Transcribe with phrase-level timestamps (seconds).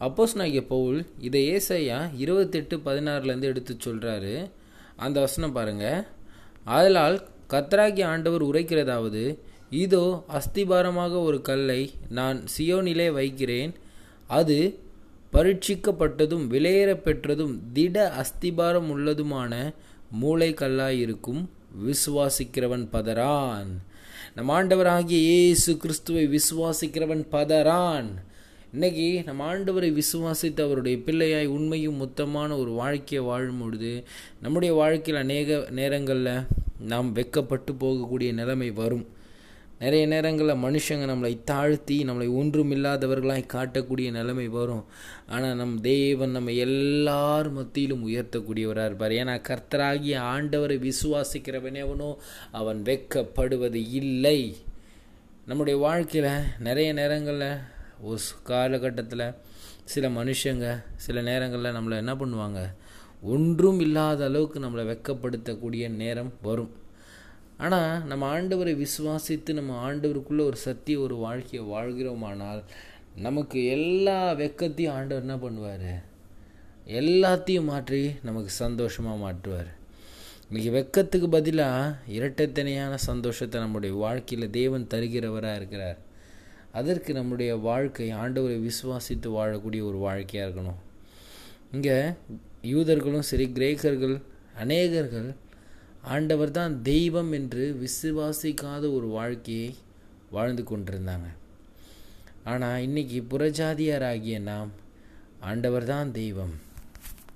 [0.00, 4.34] அப்போஸ் நாகிய பவுல் இதை ஏசையா இருபத்தெட்டு பதினாறுலேருந்து எடுத்து சொல்கிறாரு
[4.96, 6.06] அந்த வசனம் பாருங்கள்
[6.64, 7.18] ஆதலால்
[7.52, 9.22] கத்ராகி ஆண்டவர் உரைக்கிறதாவது
[9.70, 10.04] இதோ
[10.38, 13.72] அஸ்திபாரமாக ஒரு கல்லை நான் சியோனிலே வைக்கிறேன்.
[14.26, 14.58] அது
[15.32, 19.52] பரீட்சிக்கப்பட்டதும் விலையேற பெற்றதும் திட அஸ்திபாரம் உள்ளதுமான
[20.10, 21.42] மூளை கல்லாயிருக்கும்
[21.86, 23.70] விசுவாசிக்கிறவன் பதறான்.
[24.34, 28.08] நம் ஆண்டவராகிய இயேசு கிறிஸ்துவை விசுவாசிக்கிறவன் பதறான்.
[28.72, 33.92] இன்னைக்கு நம்ம ஆண்டவரை விசுவாசித்து அவருடைய பிள்ளையாய் உண்மையும் மொத்தமான ஒரு வாழ்க்கையை வாழும் பொழுது
[34.40, 36.34] நம்முடைய வாழ்க்கையில் அநேக நேரங்களில்
[36.90, 39.06] நாம் வெக்கப்பட்டு போகக்கூடிய நிலைமை வரும்.
[39.78, 44.84] நிறைய நேரங்களில் மனுஷங்க நம்மளை தாழ்த்தி நம்மளை ஒன்றும் இல்லாதவர்களாய் காட்டக்கூடிய நிலைமை வரும்.
[45.28, 49.16] ஆனால் நம் தேவன் நம்ம எல்லார் மத்தியிலும் உயர்த்தக்கூடியவராக இருப்பார்.
[49.20, 52.16] ஏன்னா கர்த்தராகிய ஆண்டவரை விசுவாசிக்கிறவனேவனோ
[52.52, 54.56] அவன் வெக்கப்படுவது இல்லை.
[55.46, 59.34] நம்முடைய வாழ்க்கையில் நிறைய நேரங்களில் ஒரு காலகட்டத்தில்
[59.84, 62.60] சில மனுஷங்க சில நேரங்களில் நம்மளை என்ன பண்ணுவாங்க?
[63.22, 66.72] ஒன்றும் இல்லாத அளவுக்கு நம்மளை வெக்கப்படுத்தக்கூடிய நேரம் வரும்.
[67.56, 72.62] ஆனால் நம்ம ஆண்டவரை விசுவாசித்து நம்ம ஆண்டவருக்குள்ளே ஒரு சத்திய ஒரு வாழ்க்கையை வாழ்கிறோமானால்
[73.14, 75.90] நமக்கு எல்லா வெக்கத்தையும் ஆண்டவர் என்ன பண்ணுவார்?
[76.86, 79.70] எல்லாத்தையும் மாற்றி நமக்கு சந்தோஷமாக மாற்றுவார்.
[80.50, 85.98] இன்றைக்கி வெக்கத்துக்கு பதிலாக இரட்டைத்தனையான சந்தோஷத்தை நம்முடைய வாழ்க்கையில் தேவன் தருகிறவராக இருக்கிறார்.
[86.72, 90.80] அதற்கு நம்முடைய வாழ்க்கை ஆண்டவரை விசுவாசித்து வாழக்கூடிய ஒரு வாழ்க்கையாக இருக்கணும்.
[91.72, 91.96] இங்கே
[92.74, 94.16] யூதர்களும் சரி கிரேக்கர்கள்
[94.64, 95.28] அநேகர்கள்
[96.14, 99.74] ஆண்டவர் தான் தெய்வம் என்று விசுவாசிக்காத ஒரு வாழ்க்கையை
[100.36, 101.28] வாழ்ந்து கொண்டிருந்தாங்க.
[102.44, 104.70] ஆனால் இன்னைக்கு புறஜாதியாராகிய நாம்
[105.50, 106.54] ஆண்டவர் தான் தெய்வம்.